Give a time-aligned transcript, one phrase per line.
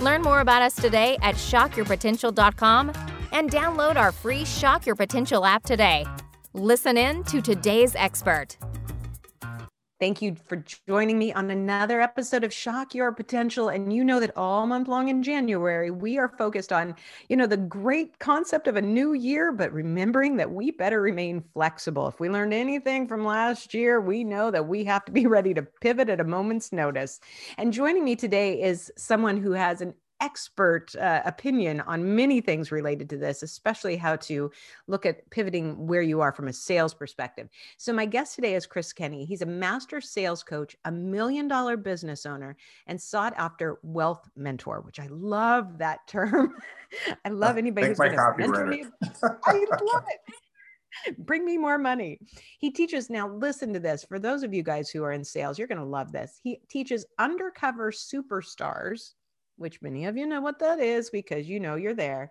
[0.00, 2.92] Learn more about us today at shockyourpotential.com
[3.32, 6.04] and download our free Shock Your Potential app today.
[6.52, 8.56] Listen in to today's expert.
[9.98, 13.70] Thank you for joining me on another episode of Shock Your Potential.
[13.70, 16.94] And you know that all month long in January, we are focused on,
[17.30, 21.42] you know, the great concept of a new year, but remembering that we better remain
[21.54, 22.08] flexible.
[22.08, 25.54] If we learned anything from last year, we know that we have to be ready
[25.54, 27.18] to pivot at a moment's notice.
[27.56, 32.72] And joining me today is someone who has an expert uh, opinion on many things
[32.72, 34.50] related to this, especially how to
[34.86, 37.48] look at pivoting where you are from a sales perspective.
[37.76, 39.24] So, my guest today is Chris Kenney.
[39.24, 42.56] He's a master sales coach, a million dollar business owner,
[42.86, 46.54] and sought after wealth mentor, which I love that term.
[47.24, 48.84] I love anybody who's going to mentor me.
[49.22, 50.34] I love it
[51.18, 52.18] bring me more money.
[52.58, 54.04] He teaches now, listen to this.
[54.04, 56.40] For those of you guys who are in sales, you're going to love this.
[56.42, 59.12] He teaches undercover superstars
[59.56, 62.30] which many of you know what that is because you know you're there,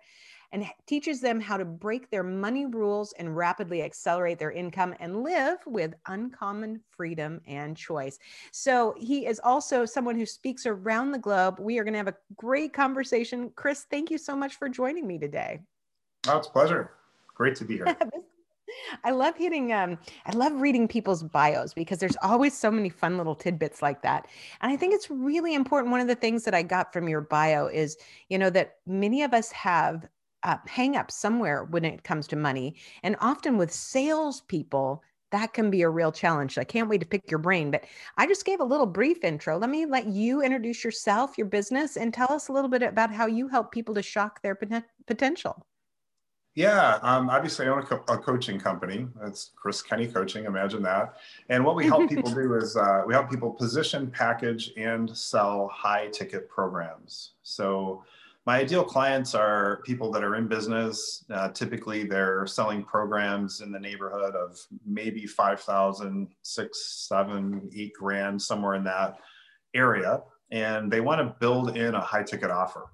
[0.52, 5.22] and teaches them how to break their money rules and rapidly accelerate their income and
[5.22, 8.18] live with uncommon freedom and choice.
[8.52, 11.58] So, he is also someone who speaks around the globe.
[11.60, 13.50] We are going to have a great conversation.
[13.56, 15.60] Chris, thank you so much for joining me today.
[16.28, 16.92] Oh, it's a pleasure.
[17.34, 17.96] Great to be here.
[19.04, 23.16] I love hitting, um, I love reading people's bios because there's always so many fun
[23.16, 24.26] little tidbits like that.
[24.60, 25.92] And I think it's really important.
[25.92, 27.96] One of the things that I got from your bio is,
[28.28, 30.06] you know, that many of us have
[30.42, 32.76] uh, hang up somewhere when it comes to money.
[33.02, 36.56] And often with salespeople, that can be a real challenge.
[36.56, 37.84] I can't wait to pick your brain, but
[38.16, 39.58] I just gave a little brief intro.
[39.58, 43.12] Let me let you introduce yourself, your business, and tell us a little bit about
[43.12, 44.56] how you help people to shock their
[45.06, 45.66] potential.
[46.56, 49.06] Yeah, um, obviously I own a, co- a, coaching company.
[49.24, 50.46] It's Chris Kenney Coaching.
[50.46, 51.16] Imagine that.
[51.50, 55.68] And what we help people do is uh, we help people position, package, and sell
[55.68, 57.32] high ticket programs.
[57.42, 58.02] So
[58.46, 61.26] my ideal clients are people that are in business.
[61.28, 68.40] Uh, typically, they're selling programs in the neighborhood of maybe 5,000, six, seven, eight grand,
[68.40, 69.18] somewhere in that
[69.74, 70.22] area.
[70.50, 72.86] And they want to build in a high ticket offer.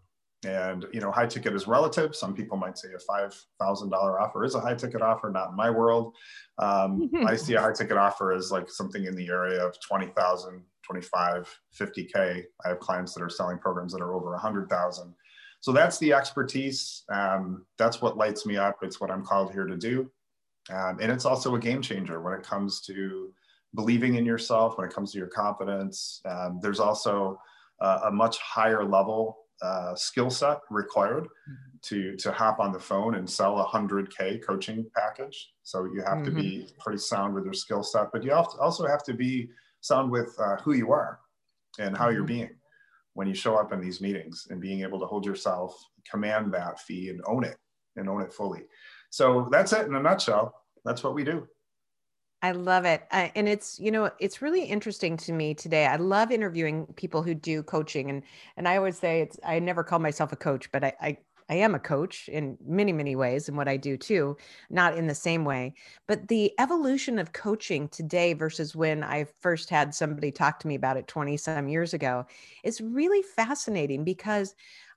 [0.45, 2.17] And you know, high ticket is relative.
[2.17, 5.31] Some people might say a five thousand dollar offer is a high ticket offer.
[5.31, 6.17] Not in my world.
[6.59, 10.63] Um, I see a high ticket offer as like something in the area of 20,000,
[10.83, 12.43] 25, 50k.
[12.65, 15.15] I have clients that are selling programs that are over a hundred thousand.
[15.61, 17.05] So that's the expertise.
[17.09, 18.79] Um, that's what lights me up.
[18.83, 20.11] It's what I'm called here to do,
[20.73, 23.33] um, and it's also a game changer when it comes to
[23.77, 24.77] believing in yourself.
[24.77, 27.39] When it comes to your confidence, um, there's also
[27.81, 31.77] uh, a much higher level uh, skill set required mm-hmm.
[31.83, 36.19] to to hop on the phone and sell a 100k coaching package so you have
[36.19, 36.25] mm-hmm.
[36.25, 36.81] to be mm-hmm.
[36.81, 39.49] pretty sound with your skill set but you also have to be
[39.81, 41.21] sound with uh, who you are
[41.79, 42.17] and how mm-hmm.
[42.17, 42.51] you're being
[43.15, 45.81] when you show up in these meetings and being able to hold yourself
[46.11, 47.57] command that fee and own it
[47.97, 48.63] and own it fully
[49.11, 51.47] so that's it in a nutshell that's what we do
[52.45, 53.07] I love it.
[53.13, 55.87] Uh, and it's, you know, it's really interesting to me today.
[55.87, 58.11] I love interviewing people who do coaching.
[58.11, 58.25] And,
[58.57, 61.55] and I always say it's, I never call myself a coach, but I, I, I
[61.57, 64.37] am a coach in many, many ways and what I do too,
[64.71, 65.75] not in the same way.
[66.09, 70.75] But the evolution of coaching today versus when I first had somebody talk to me
[70.75, 72.27] about it 20 some years ago
[72.65, 74.55] is really fascinating because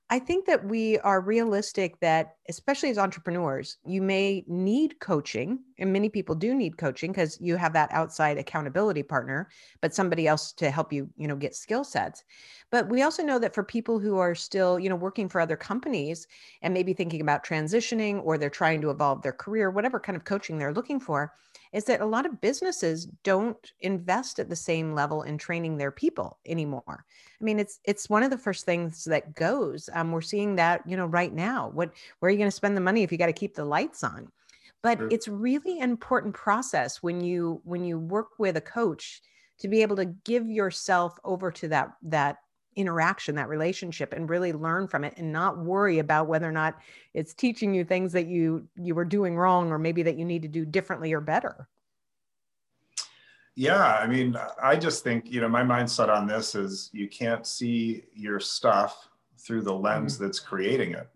[0.08, 5.92] I think that we are realistic that, especially as entrepreneurs, you may need coaching, and
[5.92, 9.50] many people do need coaching because you have that outside accountability partner,
[9.82, 12.24] but somebody else to help you, you know, get skill sets.
[12.70, 15.58] But we also know that for people who are still, you know, working for other
[15.58, 16.28] companies
[16.62, 20.24] and maybe thinking about transitioning or they're trying to evolve their career, whatever kind of
[20.24, 21.34] coaching they're looking for,
[21.76, 25.92] is that a lot of businesses don't invest at the same level in training their
[25.92, 27.04] people anymore.
[27.10, 29.90] I mean, it's it's one of the first things that goes.
[29.92, 31.70] Um, we're seeing that you know right now.
[31.74, 33.66] What where are you going to spend the money if you got to keep the
[33.66, 34.32] lights on?
[34.84, 35.10] But sure.
[35.12, 39.22] it's really an important process when you when you work with a coach
[39.60, 42.38] to be able to give yourself over to that that
[42.76, 46.80] interaction that relationship and really learn from it and not worry about whether or not
[47.14, 50.42] it's teaching you things that you you were doing wrong or maybe that you need
[50.42, 51.68] to do differently or better
[53.56, 57.48] yeah i mean i just think you know my mindset on this is you can't
[57.48, 59.08] see your stuff
[59.46, 60.26] through the lens mm-hmm.
[60.26, 61.10] that's creating it.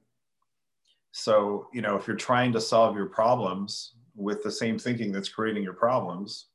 [1.11, 5.29] So, you know, if you're trying to solve your problems with the same thinking that's
[5.29, 6.47] creating your problems,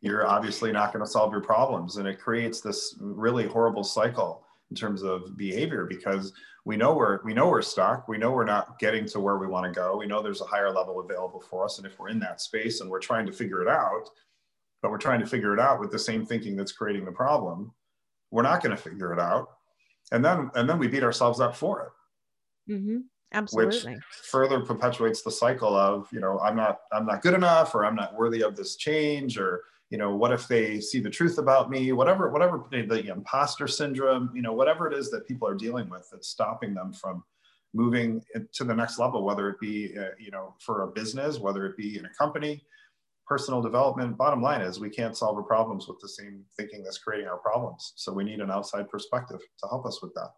[0.00, 1.96] you're obviously not going to solve your problems.
[1.96, 6.32] And it creates this really horrible cycle in terms of behavior because
[6.64, 9.46] we know we're we know we're stuck we know we're not getting to where we
[9.46, 12.08] want to go we know there's a higher level available for us and if we're
[12.08, 14.08] in that space and we're trying to figure it out
[14.80, 17.72] but we're trying to figure it out with the same thinking that's creating the problem
[18.30, 19.48] we're not going to figure it out
[20.12, 21.92] and then and then we beat ourselves up for
[22.68, 22.98] it mm-hmm.
[23.32, 23.94] Absolutely.
[23.94, 27.84] which further perpetuates the cycle of you know i'm not i'm not good enough or
[27.84, 31.36] i'm not worthy of this change or you know what if they see the truth
[31.36, 31.92] about me?
[31.92, 36.08] Whatever whatever the imposter syndrome you know whatever it is that people are dealing with
[36.10, 37.22] that's stopping them from
[37.74, 41.66] moving to the next level whether it be uh, you know for a business whether
[41.66, 42.62] it be in a company
[43.26, 46.98] personal development bottom line is we can't solve our problems with the same thinking that's
[46.98, 47.92] creating our problems.
[47.96, 50.32] So we need an outside perspective to help us with that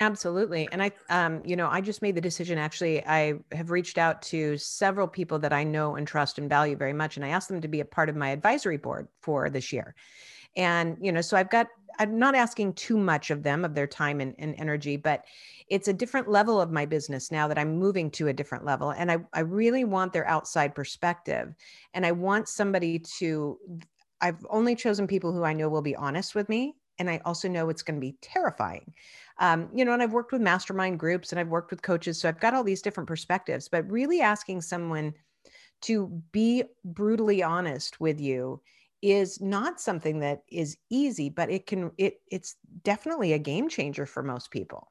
[0.00, 0.68] Absolutely.
[0.70, 2.56] And I, um, you know, I just made the decision.
[2.56, 6.76] Actually, I have reached out to several people that I know and trust and value
[6.76, 7.16] very much.
[7.16, 9.96] And I asked them to be a part of my advisory board for this year.
[10.56, 11.68] And, you know, so I've got,
[11.98, 15.24] I'm not asking too much of them, of their time and, and energy, but
[15.68, 18.90] it's a different level of my business now that I'm moving to a different level.
[18.90, 21.54] And I, I really want their outside perspective.
[21.94, 23.58] And I want somebody to,
[24.22, 26.76] I've only chosen people who I know will be honest with me.
[26.98, 28.92] And I also know it's going to be terrifying
[29.38, 32.20] um, you know, and I've worked with mastermind groups and I've worked with coaches.
[32.20, 35.14] So I've got all these different perspectives, but really asking someone
[35.82, 38.60] to be brutally honest with you
[39.00, 44.06] is not something that is easy, but it can, it, it's definitely a game changer
[44.06, 44.90] for most people.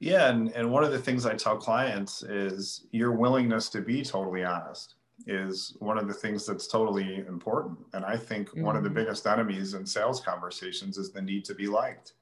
[0.00, 0.30] Yeah.
[0.30, 4.44] And, and one of the things I tell clients is your willingness to be totally
[4.44, 7.78] honest is one of the things that's totally important.
[7.92, 8.62] And I think mm-hmm.
[8.62, 8.98] one of the mm-hmm.
[8.98, 12.14] biggest enemies in sales conversations is the need to be liked.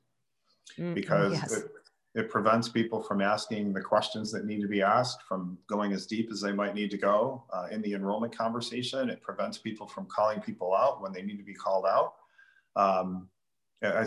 [0.78, 1.52] Mm, because yes.
[1.52, 1.64] it,
[2.14, 6.06] it prevents people from asking the questions that need to be asked, from going as
[6.06, 9.08] deep as they might need to go uh, in the enrollment conversation.
[9.08, 12.14] It prevents people from calling people out when they need to be called out.
[12.74, 13.28] Um,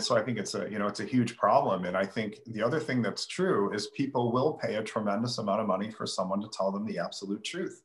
[0.00, 2.62] so I think it's a you know it's a huge problem, and I think the
[2.62, 6.40] other thing that's true is people will pay a tremendous amount of money for someone
[6.40, 7.82] to tell them the absolute truth,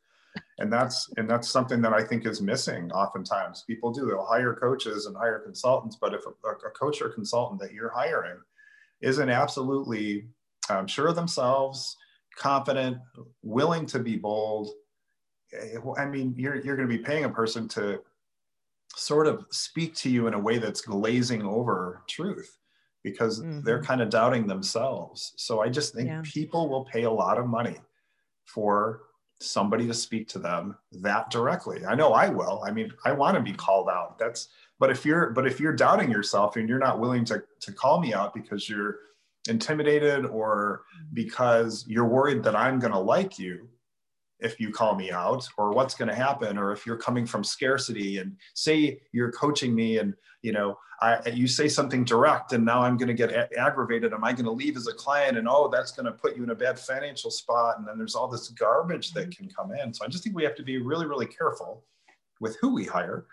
[0.60, 3.63] and that's and that's something that I think is missing oftentimes.
[3.68, 7.60] People do they'll hire coaches and hire consultants, but if a, a coach or consultant
[7.62, 8.38] that you're hiring
[9.02, 10.28] isn't absolutely
[10.69, 11.98] um, sure of themselves,
[12.38, 12.98] confident,
[13.44, 14.69] willing to be bold.
[15.54, 18.01] Eh, I mean, you're, you're going to be paying a person to
[18.96, 22.58] sort of speak to you in a way that's glazing over truth
[23.04, 23.62] because mm-hmm.
[23.62, 25.34] they're kind of doubting themselves.
[25.38, 26.22] So I just think yeah.
[26.24, 27.78] people will pay a lot of money
[28.46, 29.01] for
[29.40, 31.86] somebody to speak to them that directly.
[31.86, 32.64] I know I will.
[32.66, 34.18] I mean, I want to be called out.
[34.18, 34.50] That's
[34.80, 38.00] but if you're but if you're doubting yourself and you're not willing to to call
[38.00, 38.98] me out because you're
[39.48, 41.14] intimidated or mm-hmm.
[41.14, 43.70] because you're worried that I'm going to like you
[44.40, 47.44] if you call me out or what's going to happen or if you're coming from
[47.44, 52.64] scarcity and say you're coaching me and you know I, you say something direct and
[52.66, 55.38] now i'm going to get a- aggravated am i going to leave as a client
[55.38, 58.16] and oh that's going to put you in a bad financial spot and then there's
[58.16, 60.78] all this garbage that can come in so i just think we have to be
[60.78, 61.84] really really careful
[62.40, 63.26] with who we hire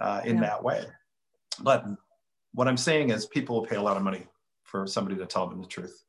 [0.00, 0.42] uh, in yeah.
[0.42, 0.84] that way.
[1.60, 1.86] But
[2.52, 4.26] what I'm saying is people will pay a lot of money
[4.62, 6.04] for somebody to tell them the truth.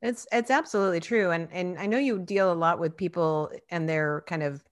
[0.00, 1.30] It's it's absolutely true.
[1.30, 4.62] And and I know you deal a lot with people and their kind of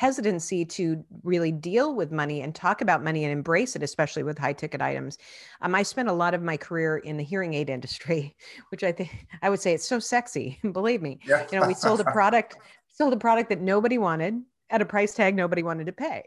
[0.00, 4.38] hesitancy to really deal with money and talk about money and embrace it, especially with
[4.38, 5.18] high ticket items.
[5.60, 8.34] Um, I spent a lot of my career in the hearing aid industry,
[8.70, 10.58] which I think I would say it's so sexy.
[10.72, 11.46] Believe me, yeah.
[11.52, 12.56] you know, we sold a product,
[12.88, 14.40] sold a product that nobody wanted
[14.70, 16.22] at a price tag nobody wanted to pay.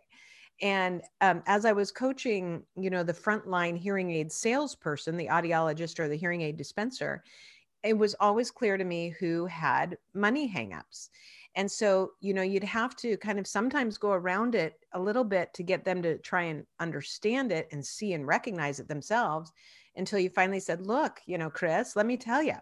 [0.62, 6.00] And um, as I was coaching, you know, the frontline hearing aid salesperson, the audiologist
[6.00, 7.24] or the hearing aid dispenser,
[7.84, 11.10] it was always clear to me who had money hangups.
[11.56, 15.24] And so, you know, you'd have to kind of sometimes go around it a little
[15.24, 19.52] bit to get them to try and understand it and see and recognize it themselves
[19.96, 22.56] until you finally said, look, you know, Chris, let me tell you,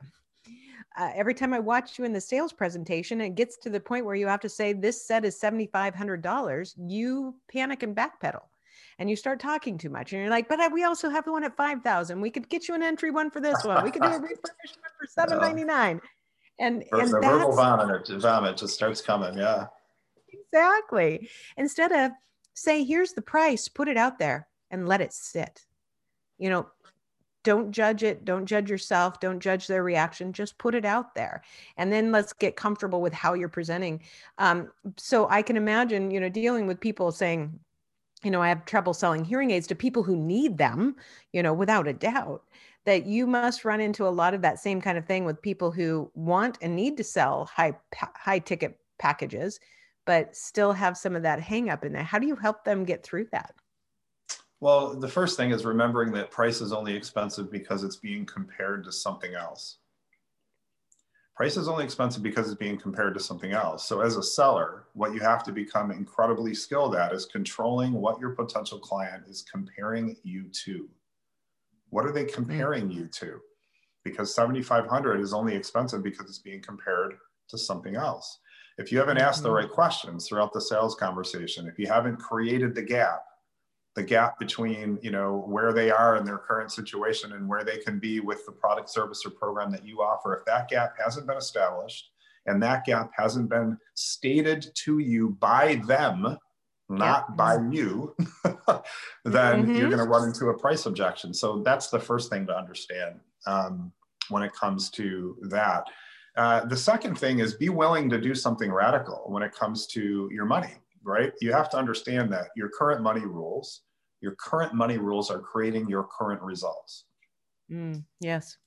[0.98, 4.06] uh, every time I watch you in the sales presentation, it gets to the point
[4.06, 6.74] where you have to say, This set is $7,500.
[6.78, 8.42] You panic and backpedal
[9.02, 10.14] and you start talking too much.
[10.14, 12.76] And you're like, But we also have the one at 5000 We could get you
[12.76, 13.84] an entry one for this one.
[13.84, 16.00] We could do a refurbishment for 799
[16.60, 19.36] And, and the verbal vomit, vomit just starts coming.
[19.36, 19.66] Yeah.
[20.32, 21.28] Exactly.
[21.58, 22.12] Instead of
[22.54, 25.66] say, Here's the price, put it out there and let it sit.
[26.38, 26.68] You know,
[27.44, 31.42] don't judge it don't judge yourself don't judge their reaction just put it out there
[31.78, 34.00] and then let's get comfortable with how you're presenting
[34.38, 37.60] um, so i can imagine you know dealing with people saying
[38.24, 40.96] you know i have trouble selling hearing aids to people who need them
[41.34, 42.44] you know without a doubt
[42.86, 45.72] that you must run into a lot of that same kind of thing with people
[45.72, 49.60] who want and need to sell high high ticket packages
[50.06, 52.04] but still have some of that hang up in there.
[52.04, 53.54] How do you help them get through that?
[54.60, 58.84] Well the first thing is remembering that price is only expensive because it's being compared
[58.86, 59.78] to something else
[61.42, 64.84] price is only expensive because it's being compared to something else so as a seller
[64.94, 69.44] what you have to become incredibly skilled at is controlling what your potential client is
[69.52, 70.88] comparing you to
[71.92, 72.34] what are they mm.
[72.34, 73.00] comparing mm-hmm.
[73.02, 73.40] you to?
[74.04, 77.14] Because 7,500 is only expensive because it's being compared
[77.50, 78.40] to something else.
[78.80, 79.50] If you haven't asked mm-hmm.
[79.50, 83.22] the right questions throughout the sales conversation, if you haven't created the gap,
[83.96, 87.78] the gap between you know where they are in their current situation and where they
[87.78, 91.28] can be with the product service or program that you offer if that gap hasn't
[91.28, 92.12] been established
[92.46, 96.38] and that gap hasn't been stated to you by them
[96.92, 97.36] not yeah.
[97.36, 99.76] by you, then mm-hmm.
[99.76, 101.34] you're going to run into a price objection.
[101.34, 103.92] So that's the first thing to understand um,
[104.30, 105.86] when it comes to that.
[106.38, 110.30] Uh, the second thing is be willing to do something radical when it comes to
[110.32, 111.32] your money, right?
[111.42, 113.82] You have to understand that your current money rules,
[114.22, 117.06] your current money rules are creating your current results.
[117.72, 118.58] Mm, yes.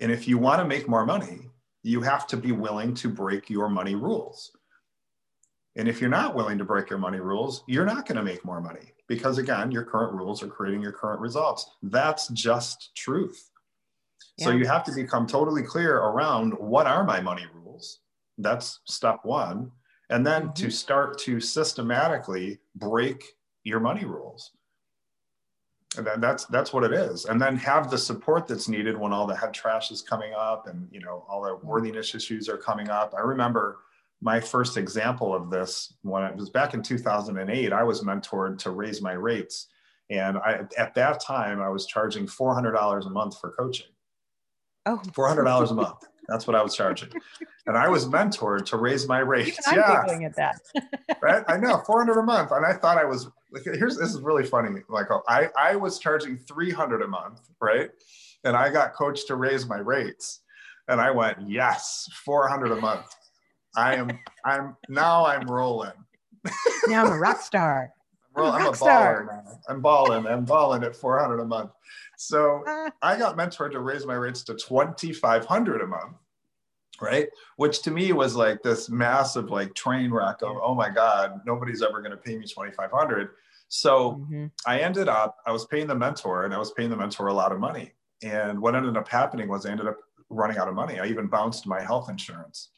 [0.00, 1.50] And if you want to make more money,
[1.82, 4.50] you have to be willing to break your money rules.
[5.76, 8.44] And if you're not willing to break your money rules, you're not going to make
[8.44, 11.68] more money because, again, your current rules are creating your current results.
[11.82, 13.50] That's just truth.
[14.38, 14.46] Yeah.
[14.46, 18.00] So you have to become totally clear around what are my money rules.
[18.38, 19.72] That's step one.
[20.10, 20.52] And then mm-hmm.
[20.52, 23.24] to start to systematically break
[23.64, 24.52] your money rules.
[25.96, 27.24] And then that's that's what it is.
[27.26, 30.66] And then have the support that's needed when all the head trash is coming up
[30.66, 33.14] and you know all the worthiness issues are coming up.
[33.16, 33.78] I remember
[34.24, 38.70] my first example of this when it was back in 2008 i was mentored to
[38.70, 39.68] raise my rates
[40.10, 43.86] and I, at that time i was charging $400 a month for coaching
[44.86, 47.10] oh $400 a month that's what i was charging
[47.66, 50.60] and i was mentored to raise my rates Even yeah at that
[51.22, 54.20] right i know 400 a month and i thought i was like here's this is
[54.20, 57.90] really funny like i i was charging 300 a month right
[58.44, 60.40] and i got coached to raise my rates
[60.88, 63.14] and i went yes 400 a month
[63.76, 64.18] I am.
[64.44, 65.26] I'm now.
[65.26, 65.92] I'm rolling.
[66.86, 67.92] now I'm a rock star.
[68.36, 69.58] I'm, I'm a, baller now.
[69.68, 70.26] I'm balling.
[70.26, 71.70] I'm balling at 400 a month.
[72.16, 72.62] So
[73.02, 76.16] I got mentored to raise my rates to 2,500 a month,
[77.00, 77.28] right?
[77.56, 81.82] Which to me was like this massive like train wreck of oh my god, nobody's
[81.82, 83.30] ever going to pay me 2,500.
[83.68, 84.46] So mm-hmm.
[84.66, 85.38] I ended up.
[85.46, 87.92] I was paying the mentor, and I was paying the mentor a lot of money.
[88.22, 89.98] And what ended up happening was I ended up
[90.30, 90.98] running out of money.
[90.98, 92.70] I even bounced my health insurance.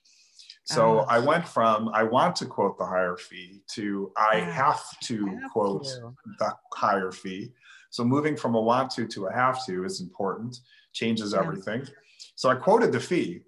[0.66, 4.82] So uh, I went from I want to quote the higher fee to I have
[5.04, 6.14] to have quote to.
[6.40, 7.52] the higher fee.
[7.90, 10.58] So moving from a want to to a have to is important,
[10.92, 11.40] changes yeah.
[11.40, 11.86] everything.
[12.34, 13.42] So I quoted the fee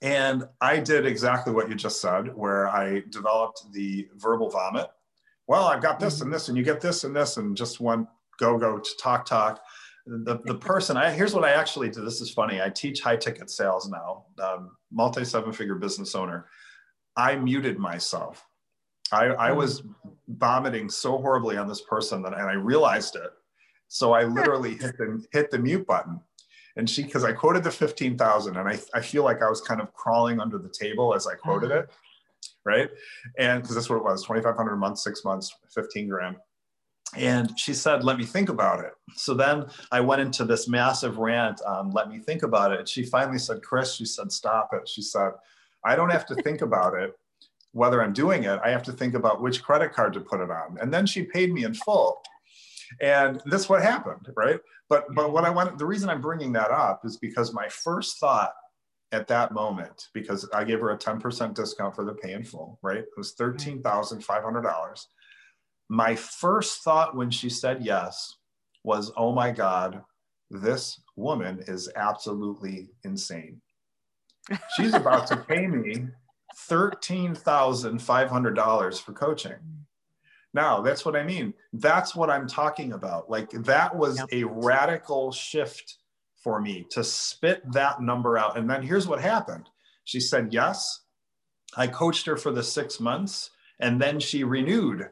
[0.00, 4.88] and I did exactly what you just said, where I developed the verbal vomit.
[5.46, 6.24] Well, I've got this mm-hmm.
[6.24, 9.26] and this, and you get this and this, and just one go go to talk
[9.26, 9.62] talk
[10.10, 12.02] the, the person I here's what I actually do.
[12.02, 12.60] This is funny.
[12.60, 16.46] I teach high ticket sales now, um, multi seven figure business owner.
[17.16, 18.46] I muted myself.
[19.12, 19.58] I, I hmm.
[19.58, 19.82] was
[20.28, 23.30] vomiting so horribly on this person that, and I realized it.
[23.88, 26.20] So I literally hit the hit the mute button.
[26.76, 29.80] And she, because I quoted the 15,000 and I, I feel like I was kind
[29.80, 31.80] of crawling under the table as I quoted uh-huh.
[31.80, 31.90] it.
[32.64, 32.90] Right.
[33.38, 36.36] And because that's what it was 2,500 a month, six months, 15 grand.
[37.16, 38.92] And she said, let me think about it.
[39.14, 42.88] So then I went into this massive rant on let me think about it.
[42.88, 44.88] She finally said, Chris, she said, stop it.
[44.88, 45.32] She said,
[45.84, 47.18] I don't have to think about it,
[47.72, 48.60] whether I'm doing it.
[48.62, 50.78] I have to think about which credit card to put it on.
[50.80, 52.20] And then she paid me in full.
[53.00, 54.60] And this is what happened, right?
[54.88, 58.18] But but what I want the reason I'm bringing that up is because my first
[58.18, 58.52] thought
[59.12, 62.78] at that moment, because I gave her a 10% discount for the pay in full,
[62.82, 62.98] right?
[62.98, 63.80] It was mm-hmm.
[63.80, 65.06] $13,500
[65.90, 68.36] my first thought when she said yes
[68.84, 70.04] was, oh my God,
[70.48, 73.60] this woman is absolutely insane.
[74.76, 76.06] She's about to pay me
[76.68, 79.56] $13,500 for coaching.
[80.54, 81.54] Now, that's what I mean.
[81.72, 83.28] That's what I'm talking about.
[83.28, 84.28] Like, that was yep.
[84.30, 85.96] a radical shift
[86.36, 88.56] for me to spit that number out.
[88.56, 89.68] And then here's what happened
[90.04, 91.00] she said yes.
[91.76, 95.08] I coached her for the six months, and then she renewed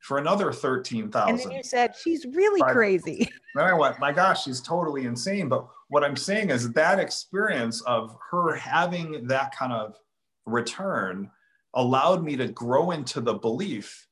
[0.00, 1.28] for another 13,000.
[1.28, 3.28] And then you said, she's really crazy.
[3.54, 5.48] Then I went, my gosh, she's totally insane.
[5.48, 9.96] But what I'm saying is that experience of her having that kind of
[10.44, 11.30] return
[11.72, 14.06] allowed me to grow into the belief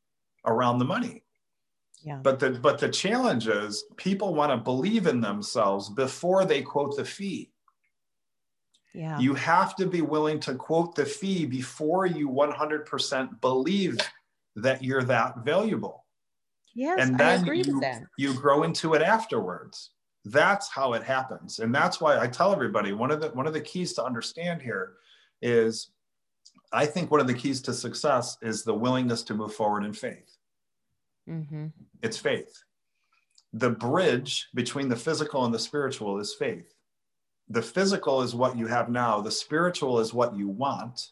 [0.47, 1.25] around the money.
[2.03, 2.21] Yeah.
[2.23, 6.97] But the but the challenge is people want to believe in themselves before they quote
[6.97, 7.50] the fee.
[8.95, 9.19] Yeah.
[9.19, 13.99] You have to be willing to quote the fee before you 100% believe
[14.57, 16.05] that you're that valuable.
[16.75, 18.03] yes, and I agree you, with that.
[18.19, 19.91] you grow into it afterwards.
[20.25, 21.59] That's how it happens.
[21.59, 24.63] And that's why I tell everybody one of the one of the keys to understand
[24.63, 24.95] here
[25.43, 25.91] is
[26.73, 29.93] I think one of the keys to success is the willingness to move forward in
[29.93, 30.37] faith.
[31.27, 31.67] hmm
[32.03, 32.63] It's faith.
[33.53, 36.73] The bridge between the physical and the spiritual is faith.
[37.49, 41.11] The physical is what you have now, the spiritual is what you want.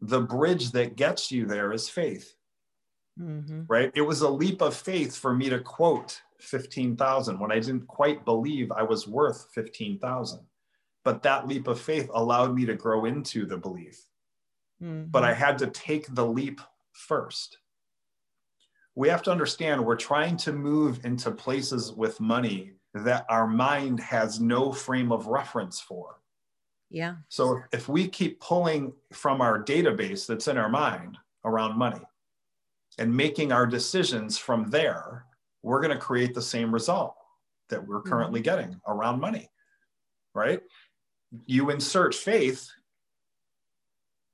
[0.00, 2.34] The bridge that gets you there is faith,
[3.18, 3.90] hmm right?
[3.94, 8.24] It was a leap of faith for me to quote 15,000 when I didn't quite
[8.24, 10.40] believe I was worth 15,000.
[11.04, 14.06] But that leap of faith allowed me to grow into the belief.
[15.10, 16.60] But I had to take the leap
[16.92, 17.58] first.
[18.94, 23.98] We have to understand we're trying to move into places with money that our mind
[24.00, 26.20] has no frame of reference for.
[26.90, 27.16] yeah.
[27.28, 32.02] So if we keep pulling from our database that's in our mind around money
[32.98, 35.26] and making our decisions from there,
[35.62, 37.16] we're going to create the same result
[37.70, 38.10] that we're mm-hmm.
[38.10, 39.50] currently getting around money,
[40.34, 40.60] right?
[41.46, 42.70] You insert faith,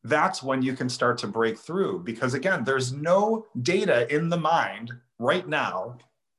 [0.05, 4.37] that's when you can start to break through because again, there's no data in the
[4.37, 5.99] mind right now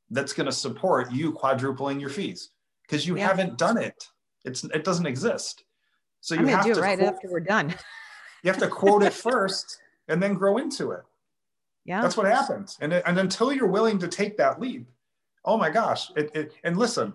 [0.10, 2.50] that's going to support you quadrupling your fees
[2.84, 3.28] because you Yeah.
[3.28, 4.08] haven't done it.
[4.44, 5.64] It's it doesn't exist.
[6.22, 7.70] So you have to do to it right quote- after we're done.
[8.44, 11.04] you have to quote it first and then grow into it.
[11.92, 12.02] Yeah.
[12.02, 12.78] That's what happens.
[12.80, 14.90] And, and until you're willing to take that leap,
[15.44, 16.10] oh my gosh.
[16.16, 17.12] It, it, and listen,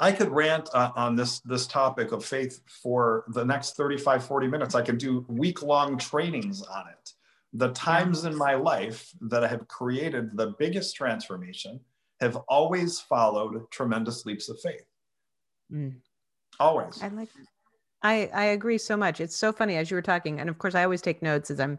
[0.00, 4.48] I could rant uh, on this, this topic of faith for the next 35, 40
[4.48, 4.74] minutes.
[4.74, 7.12] I could do week long trainings on it.
[7.52, 11.78] The times in my life that I have created the biggest transformation
[12.20, 14.84] have always followed tremendous leaps of faith.
[15.72, 15.94] Mm.
[16.58, 17.00] Always.
[17.00, 17.46] I like that.
[18.02, 19.20] I, I agree so much.
[19.20, 20.40] It's so funny as you were talking.
[20.40, 21.78] And of course, I always take notes as I'm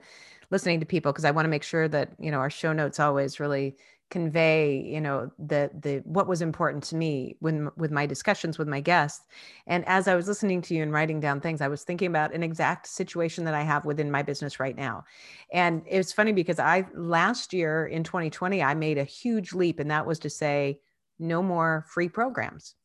[0.51, 2.99] listening to people because I want to make sure that, you know, our show notes
[2.99, 3.75] always really
[4.09, 8.67] convey, you know, the the what was important to me when with my discussions with
[8.67, 9.25] my guests.
[9.67, 12.33] And as I was listening to you and writing down things, I was thinking about
[12.33, 15.03] an exact situation that I have within my business right now.
[15.51, 19.89] And it's funny because I last year in 2020, I made a huge leap, and
[19.91, 20.79] that was to say
[21.19, 22.75] no more free programs.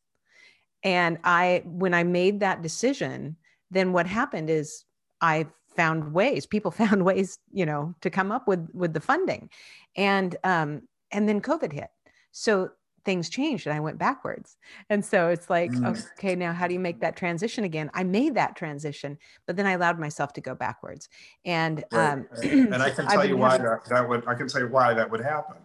[0.83, 3.37] And I, when I made that decision,
[3.71, 4.85] then what happened is
[5.21, 6.47] I found ways.
[6.47, 9.51] People found ways, you know, to come up with with the funding,
[9.97, 11.89] and um, and then COVID hit.
[12.33, 12.71] So
[13.05, 14.57] things changed, and I went backwards.
[14.91, 16.05] And so it's like, Mm.
[16.19, 17.91] okay, now how do you make that transition again?
[17.95, 21.09] I made that transition, but then I allowed myself to go backwards.
[21.45, 22.13] And Right.
[22.13, 24.69] um, and I can tell you why having- that, that would, I can tell you
[24.69, 25.57] why that would happen.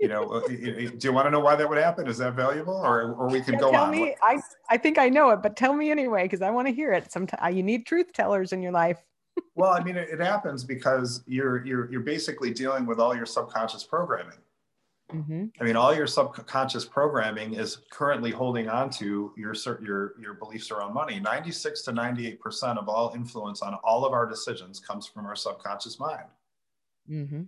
[0.00, 2.06] You know, uh, do you want to know why that would happen?
[2.06, 3.90] Is that valuable or, or we can Yeah, go tell on?
[3.90, 4.14] me.
[4.22, 6.92] I I think I know it, but tell me anyway because I want to hear
[6.92, 7.10] it.
[7.10, 8.98] Sometimes you need truth tellers in your life.
[9.56, 13.26] Well, I mean, it, it happens because you're, you're, you're basically dealing with all your
[13.26, 14.38] subconscious programming.
[15.10, 20.34] hmm I mean, all your subconscious programming is currently holding on to your, your, your
[20.34, 21.18] beliefs around money.
[21.18, 25.98] 96 to 98% of all influence on all of our decisions comes from our subconscious
[25.98, 26.26] mind.
[27.08, 27.42] hmm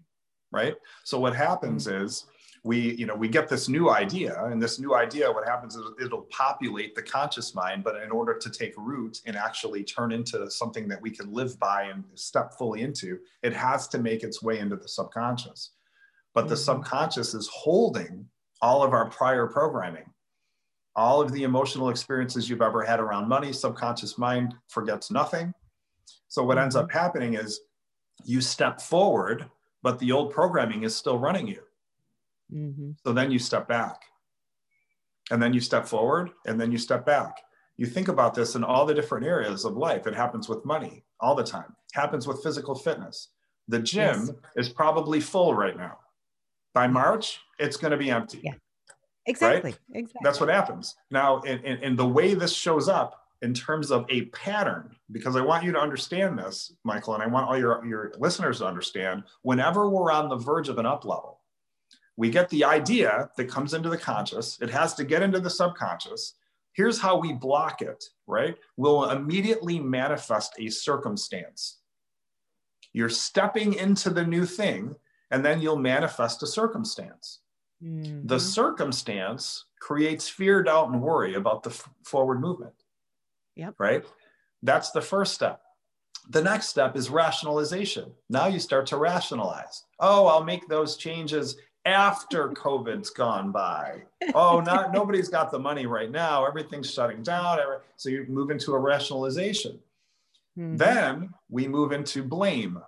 [0.53, 2.27] right so what happens is
[2.63, 5.85] we you know we get this new idea and this new idea what happens is
[6.03, 10.51] it'll populate the conscious mind but in order to take root and actually turn into
[10.51, 14.43] something that we can live by and step fully into it has to make its
[14.43, 15.71] way into the subconscious
[16.35, 16.65] but the Mhm.
[16.65, 18.29] subconscious is holding
[18.61, 20.13] all of our prior programming
[20.97, 25.55] all of the emotional experiences you've ever had around money subconscious mind forgets nothing
[26.29, 26.81] so what ends Mhm.
[26.83, 27.61] up happening is
[28.25, 29.51] you step forward
[29.83, 31.63] but the old programming is still running you.
[32.51, 34.03] Hmm So then you step back.
[35.31, 37.37] And then you step forward and then you step back.
[37.77, 40.07] You think about this in all the different areas of life.
[40.07, 41.75] It happens with money all the time.
[41.93, 43.29] happens with physical fitness.
[43.69, 44.31] The gym Yes.
[44.57, 45.99] is probably full right now.
[46.75, 48.41] By March, it's going to be empty.
[48.45, 48.55] Yeah.
[49.27, 49.75] Exactly.
[49.93, 50.21] Exactly.
[50.23, 50.95] That's what happens.
[51.11, 55.35] Now, in, in, in the way this shows up in terms of a pattern, because
[55.37, 58.67] I want you to understand this, Michael, and I want all your, your listeners to
[58.67, 61.40] understand, whenever we're on the verge of an up level,
[62.21, 65.49] we get the idea that comes into the conscious, it has to get into the
[65.49, 66.35] subconscious.
[66.75, 68.59] Here's how we block it, right?
[68.77, 71.79] We'll immediately manifest a circumstance.
[72.93, 74.97] You're stepping into the new thing,
[75.31, 77.41] and then you'll manifest a circumstance.
[77.81, 78.41] The Mhm.
[78.41, 82.75] circumstance creates fear, doubt, and worry about the f- forward movement.
[83.57, 83.77] Yep.
[83.79, 84.05] Right?
[84.63, 85.63] That's the first step.
[86.29, 88.15] The next step is rationalization.
[88.29, 89.87] Now you start to rationalize.
[89.99, 94.03] Oh, I'll make those changes after COVID's gone by.
[94.35, 96.47] Oh, not nobody's got the money right now.
[96.47, 97.59] Everything's shutting down.
[97.97, 99.79] So you move into a rationalization.
[100.59, 100.77] Mm-hmm.
[100.77, 102.81] Then we move into blame.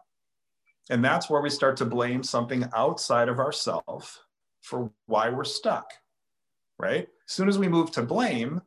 [0.90, 4.20] And that's where we start to blame something outside of ourselves
[4.61, 5.90] for why we're stuck.
[6.78, 7.09] Right?
[7.28, 8.61] As soon as we move to blame,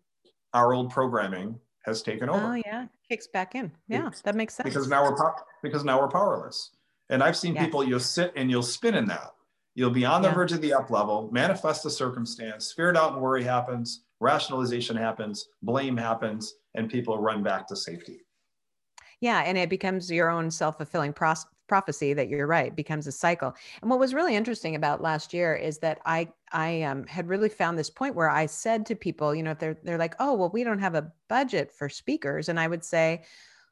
[0.53, 2.53] our old programming has taken over.
[2.53, 3.71] Oh yeah, kicks back in.
[3.87, 4.67] Yeah, that makes sense.
[4.67, 6.71] Because now we're because now we're powerless.
[7.09, 7.65] And I've seen yes.
[7.65, 9.35] people you'll sit and you'll spin in that.
[9.75, 10.33] You'll be on the yeah.
[10.33, 15.49] verge of the up level, manifest the circumstance, spirit out and worry happens, rationalization happens,
[15.61, 18.21] blame happens, and people run back to safety.
[19.19, 23.53] Yeah, and it becomes your own self-fulfilling pros- prophecy that you're right becomes a cycle.
[23.81, 27.49] And what was really interesting about last year is that I I um, had really
[27.49, 30.35] found this point where I said to people, you know, if they're they're like, oh
[30.35, 33.23] well, we don't have a budget for speakers, and I would say,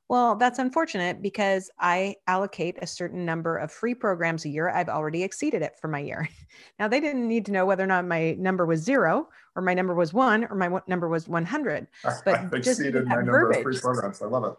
[0.10, 4.70] well, that's unfortunate because I allocate a certain number of free programs a year.
[4.70, 6.30] I've already exceeded it for my year.
[6.80, 9.74] now, they didn't need to know whether or not my number was zero or my
[9.74, 11.88] number was one or my number was 100.
[12.26, 14.22] But I've exceeded my number verbiage, of free programs.
[14.22, 14.54] I love it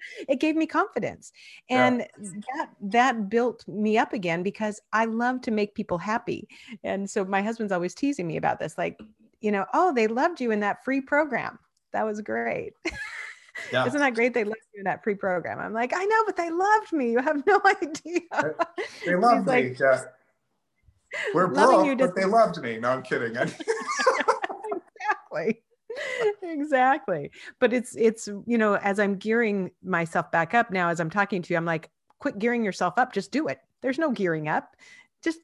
[0.28, 1.32] it gave me confidence
[1.70, 2.30] and yeah.
[2.56, 6.48] that that built me up again because i love to make people happy
[6.84, 8.98] and so my husband's always teasing me about this like
[9.40, 11.58] you know oh they loved you in that free program
[11.92, 12.74] that was great
[13.72, 13.86] yeah.
[13.86, 15.58] isn't that great they loved you in that pre-program.
[15.58, 18.20] i'm like i know but they loved me you have no idea
[19.04, 20.02] they, loved me like, yeah.
[21.34, 23.36] we're broke you but they loved me no i'm kidding
[25.20, 25.62] exactly
[26.42, 27.30] exactly.
[27.58, 31.42] But it's it's you know, as I'm gearing myself back up now, as I'm talking
[31.42, 33.12] to you, I'm like, quit gearing yourself up.
[33.12, 33.60] Just do it.
[33.80, 34.76] There's no gearing up.
[35.22, 35.40] Just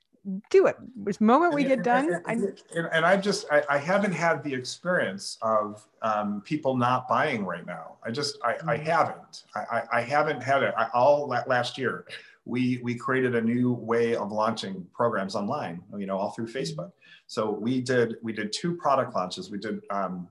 [0.51, 0.77] do it.
[0.97, 2.21] This moment we get done.
[2.27, 7.09] And, and, and I just I, I, haven't had the experience of um, people not
[7.09, 7.97] buying right now.
[8.03, 8.71] I just I, mm-hmm.
[8.71, 9.45] I haven't.
[9.55, 10.75] I, I, haven't had it.
[10.77, 12.07] I, all last year,
[12.45, 15.83] we we created a new way of launching programs online.
[15.97, 16.81] You know, all through mm-hmm.
[16.81, 16.93] Facebook.
[17.27, 19.51] So we did we did two product launches.
[19.51, 20.29] We did um,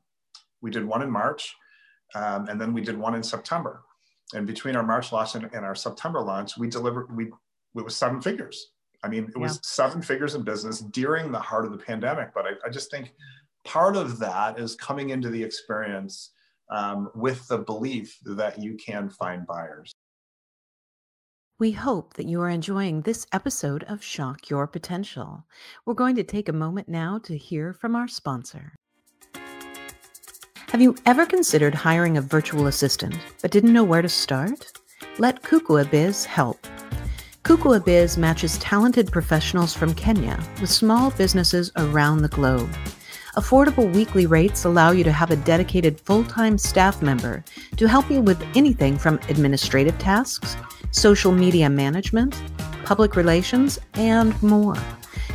[0.61, 1.55] we did one in March,
[2.15, 3.83] um, and then we did one in September.
[4.33, 7.95] And between our March launch and, and our September launch, we delivered, we, it was
[7.95, 8.71] seven figures.
[9.03, 12.33] I mean, it was seven figures in business during the heart of the pandemic.
[12.33, 13.13] But I, I just think
[13.65, 16.31] part of that is coming into the experience
[16.69, 19.91] um, with the belief that you can find buyers.
[21.59, 25.45] We hope that you are enjoying this episode of Shock Your Potential.
[25.85, 28.73] We're going to take a moment now to hear from our sponsor.
[30.69, 34.71] Have you ever considered hiring a virtual assistant but didn't know where to start?
[35.19, 36.65] Let Kukua Biz help.
[37.43, 42.69] Kukua matches talented professionals from Kenya with small businesses around the globe.
[43.35, 47.43] Affordable weekly rates allow you to have a dedicated full time staff member
[47.75, 50.55] to help you with anything from administrative tasks,
[50.91, 52.41] social media management,
[52.85, 54.77] public relations, and more.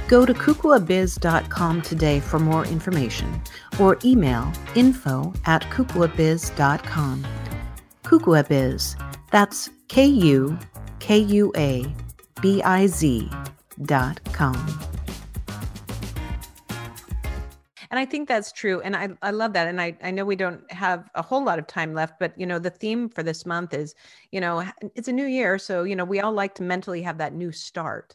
[0.08, 3.38] Go to kukuabiz.com today for more information
[3.78, 7.26] or email info at kukuabiz.com.
[8.04, 8.96] Kukuabiz,
[9.30, 10.58] that's K U
[11.00, 11.86] K U A
[12.40, 13.28] B I Z
[13.82, 14.56] dot com.
[17.90, 18.82] And I think that's true.
[18.82, 19.66] And I, I love that.
[19.66, 22.44] And I, I know we don't have a whole lot of time left, but you
[22.44, 23.94] know, the theme for this month is,
[24.30, 24.62] you know,
[24.94, 25.58] it's a new year.
[25.58, 28.14] So, you know, we all like to mentally have that new start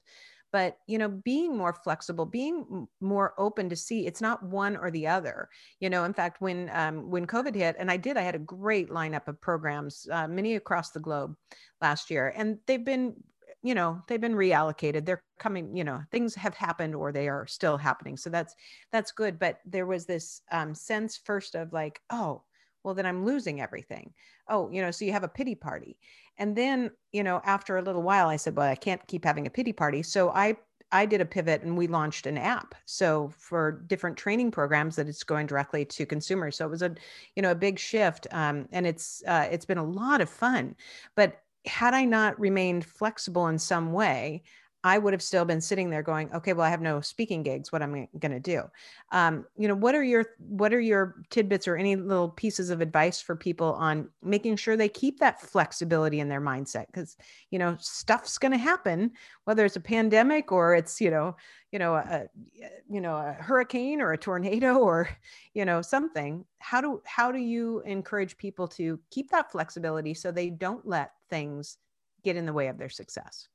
[0.54, 4.90] but you know being more flexible being more open to see it's not one or
[4.92, 5.50] the other.
[5.82, 8.40] You know in fact when um, when covid hit and i did i had a
[8.40, 11.36] great lineup of programs uh, many across the globe
[11.82, 13.16] last year and they've been
[13.64, 15.06] you know they've been reallocated.
[15.06, 18.54] They're coming you know things have happened or they are still happening so that's
[18.92, 22.44] that's good but there was this um, sense first of like oh
[22.84, 24.14] well then i'm losing everything.
[24.50, 25.98] Oh you know so you have a pity party
[26.38, 29.48] and then, you know, after a little while, I said, well, I can't keep having
[29.48, 30.04] a pity party.
[30.04, 30.58] So I
[30.92, 32.76] I did a pivot and we launched an app.
[32.86, 36.56] So for different training programs that it's going directly to consumers.
[36.56, 36.94] So it was a,
[37.36, 38.28] you know, a big shift.
[38.32, 40.76] Um, and it's uh, it's been a lot of fun.
[41.16, 44.44] But had I not remained flexible in some way,
[44.86, 47.72] I would have still been sitting there going, okay, well, I have no speaking gigs.
[47.72, 48.64] What am I going to do?
[49.14, 52.82] Um, you know, what are your what are your tidbits or any little pieces of
[52.82, 56.88] advice for people on making sure they keep that flexibility in their mindset?
[56.88, 57.16] Because
[57.50, 59.12] you know, stuff's going to happen,
[59.46, 61.38] whether it's a pandemic or it's you know,
[61.72, 62.28] you know, a
[62.90, 65.08] you know a hurricane or a tornado or
[65.54, 66.44] you know something.
[66.60, 71.12] How do how do you encourage people to keep that flexibility so they don't let
[71.30, 71.78] things
[72.24, 73.48] get in the way of their success?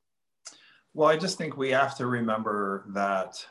[0.94, 3.44] Well, I just think we have to remember that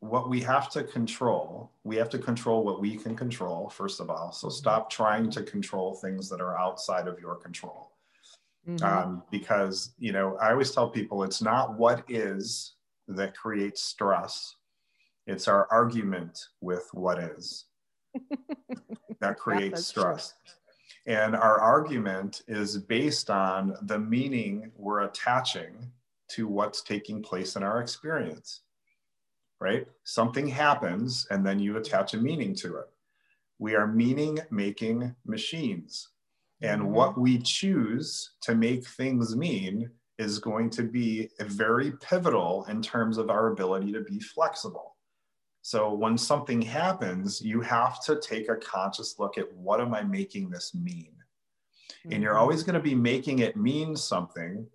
[0.00, 4.10] what we have to control, we have to control what we can control, first of
[4.10, 4.30] all.
[4.32, 7.92] So stop trying to control things that are outside of your control.
[8.68, 8.84] Mm-hmm.
[8.84, 12.74] Um, because, you know, I always tell people it's not what is,
[13.08, 14.54] that creates stress.
[15.26, 17.64] It's our argument with what is
[19.20, 20.34] that creates stress.
[21.06, 21.14] True.
[21.14, 25.90] And our argument is based on the meaning we're attaching
[26.28, 28.62] to what's taking place in our experience,
[29.60, 29.86] right?
[30.04, 32.86] Something happens and then you attach a meaning to it.
[33.58, 36.08] We are meaning making machines.
[36.62, 36.92] And mm-hmm.
[36.92, 43.18] what we choose to make things mean is going to be very pivotal in terms
[43.18, 44.96] of our ability to be flexible.
[45.62, 50.02] So when something happens, you have to take a conscious look at what am I
[50.02, 51.12] making this mean?
[51.12, 52.12] Mm-hmm.
[52.12, 52.40] And you're mm-hmm.
[52.40, 54.66] always going to be making it mean something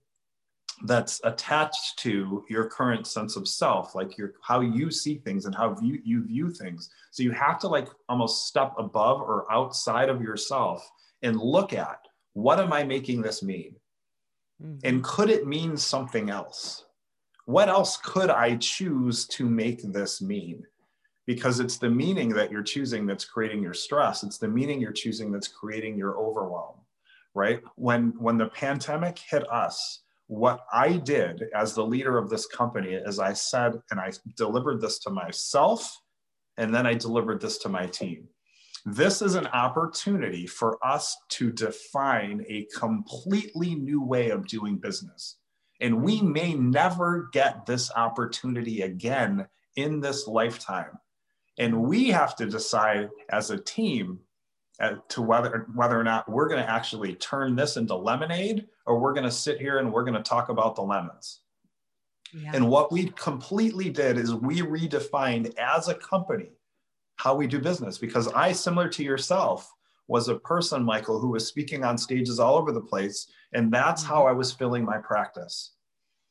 [0.86, 5.56] that's attached to your current sense of self like your how you see things and
[5.56, 6.90] how view, you view things.
[7.12, 10.90] So you have to like almost step above or outside of yourself
[11.22, 12.00] and look at
[12.34, 13.76] what am i making this mean?
[14.62, 14.88] Mm-hmm.
[14.88, 16.86] and could it mean something else?
[17.46, 20.64] What else could i choose to make this mean?
[21.26, 24.24] Because it's the meaning that you're choosing that's creating your stress.
[24.24, 26.76] It's the meaning you're choosing that's creating your overwhelm
[27.34, 27.62] right?
[27.76, 30.02] When when the pandemic hit us
[30.34, 34.82] what I did as the leader of this company is I said, and I delivered
[34.82, 35.96] this to myself,
[36.58, 38.28] and then I delivered this to my team.
[38.84, 45.38] This is an opportunity for us to define a completely new way of doing business.
[45.80, 50.98] And we may never get this opportunity again in this lifetime.
[51.60, 54.20] And we have to decide as a team
[55.10, 59.14] to whether whether or not we're going to actually turn this into lemonade or we're
[59.14, 61.42] going to sit here and we're going to talk about the lemons.
[62.34, 62.52] Yeah.
[62.54, 66.50] And what we completely did is we redefined as a company
[67.18, 69.72] how we do business because I, similar to yourself,
[70.08, 73.28] was a person, Michael, who was speaking on stages all over the place.
[73.54, 74.14] And that's mm-hmm.
[74.14, 75.74] how I was filling my practice.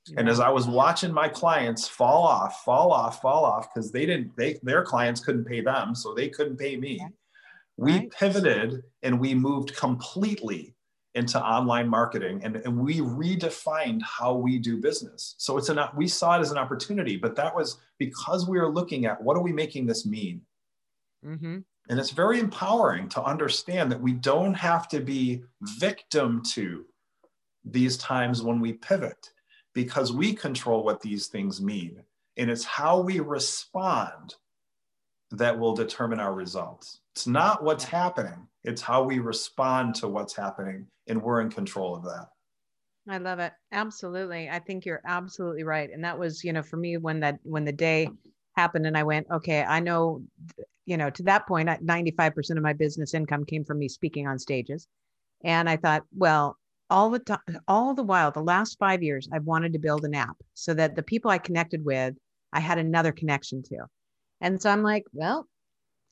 [0.09, 0.20] Yeah.
[0.20, 4.05] And as I was watching my clients fall off, fall off, fall off, because they
[4.05, 6.98] didn't, they their clients couldn't pay them, so they couldn't pay me.
[7.00, 7.09] Yeah.
[7.77, 8.11] We right.
[8.11, 10.75] pivoted and we moved completely
[11.15, 15.35] into online marketing and, and we redefined how we do business.
[15.39, 18.73] So it's an we saw it as an opportunity, but that was because we were
[18.73, 20.41] looking at what are we making this mean?
[21.25, 21.59] Mm-hmm.
[21.89, 26.87] And it's very empowering to understand that we don't have to be victim to
[27.65, 29.31] these times when we pivot
[29.75, 32.03] because we control what these things mean.
[32.37, 34.37] And it's how we respond
[35.33, 37.01] that will determine our results.
[37.14, 41.95] It's not what's happening, it's how we respond to what's happening, and we're in control
[41.95, 42.29] of that.
[43.09, 43.53] I love it.
[43.73, 44.49] Absolutely.
[44.49, 45.90] I think you're absolutely right.
[45.92, 48.09] And that was, you know, for me when that when the day
[48.57, 50.23] happened and I went, okay, I know,
[50.87, 54.38] you know, to that point, 95% of my business income came from me speaking on
[54.38, 54.87] stages.
[55.42, 56.57] And I thought, well,
[56.90, 60.14] all the time, all the while, the last five years, I've wanted to build an
[60.14, 62.14] app so that the people I connected with,
[62.53, 63.87] I had another connection to.
[64.42, 65.46] And so I'm like, well,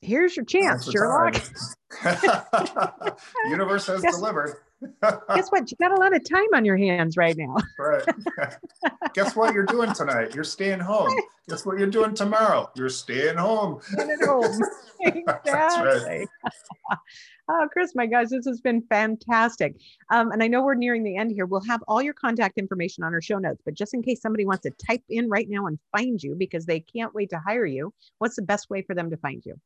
[0.01, 1.35] here's your chance, Sherlock.
[3.49, 4.57] Universe has guess, delivered.
[5.01, 5.69] guess what?
[5.69, 7.55] You got a lot of time on your hands right now.
[7.79, 8.03] right.
[9.13, 10.33] guess what you're doing tonight?
[10.33, 11.13] You're staying home.
[11.49, 12.69] Guess what you're doing tomorrow?
[12.75, 13.79] You're staying home.
[13.81, 14.61] Staying at home.
[15.01, 16.27] exactly.
[17.49, 19.75] oh, Chris, my guys, this has been fantastic.
[20.09, 21.45] Um, and I know we're nearing the end here.
[21.45, 24.45] We'll have all your contact information on our show notes, but just in case somebody
[24.45, 27.65] wants to type in right now and find you because they can't wait to hire
[27.65, 29.59] you, what's the best way for them to find you?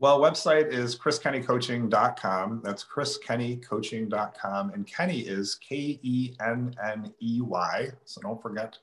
[0.00, 2.62] Well, website is chriskenneycoaching.com.
[2.64, 4.70] That's chriskenneycoaching.com.
[4.70, 7.90] And Kenney is K E N N E Y.
[8.06, 8.78] So don't forget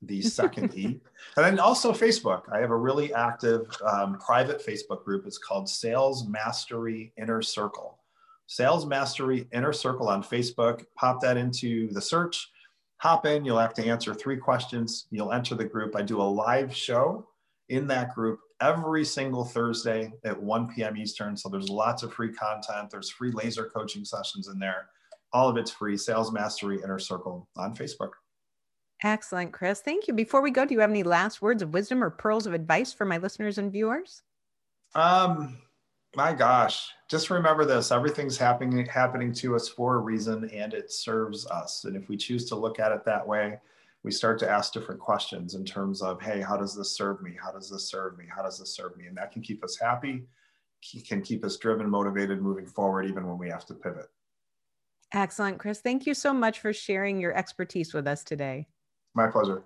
[0.00, 0.98] the second E.
[1.36, 2.50] And then also Facebook.
[2.50, 5.26] I have a really active um, private Facebook group.
[5.26, 7.98] It's called Sales Mastery Inner Circle.
[8.46, 10.86] Sales Mastery Inner Circle on Facebook.
[10.94, 12.50] Pop that into the search.
[12.96, 13.44] Hop in.
[13.44, 15.06] You'll have to answer three questions.
[15.10, 15.94] You'll enter the group.
[15.94, 17.26] I do a live show
[17.68, 20.96] in that group every single Thursday at 1 p.m.
[20.96, 21.36] Eastern.
[21.36, 22.90] So there's lots of free content.
[22.90, 24.88] There's free laser coaching sessions in there.
[25.32, 25.96] All of it's free.
[25.96, 28.10] Sales Mastery Inner Circle on Facebook.
[29.04, 29.80] Excellent, Chris.
[29.80, 30.14] Thank you.
[30.14, 32.92] Before we go, do you have any last words of wisdom or pearls of advice
[32.92, 34.22] for my listeners and viewers?
[34.94, 35.58] Um,
[36.14, 40.90] my gosh, just remember this: everything's happening happening to us for a reason, and it
[40.90, 41.84] serves us.
[41.84, 43.58] And if we choose to look at it that way,
[44.06, 47.32] we start to ask different questions in terms of, hey, how does this serve me?
[47.44, 48.24] How does this serve me?
[48.34, 49.06] How does this serve me?
[49.06, 50.22] And that can keep us happy,
[51.08, 54.06] can keep us driven, motivated, moving forward, even when we have to pivot.
[55.12, 55.80] Excellent, Chris.
[55.80, 58.68] Thank you so much for sharing your expertise with us today.
[59.12, 59.64] My pleasure.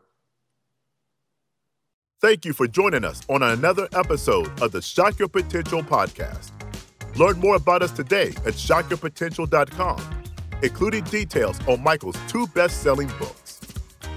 [2.22, 6.50] Thank you for joining us on another episode of the Shock Your Potential podcast.
[7.14, 10.22] Learn more about us today at shockyourpotential.com,
[10.62, 13.39] including details on Michael's two best selling books.